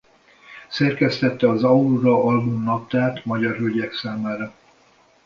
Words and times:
Szerkesztette 0.67 1.49
az 1.49 1.63
Auróra 1.63 2.23
Album-naptárt 2.23 3.25
magyar 3.25 3.57
hölgyek 3.57 3.93
számára. 3.93 4.53